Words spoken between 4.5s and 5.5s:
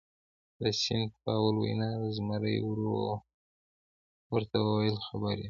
وویل: خبر یم.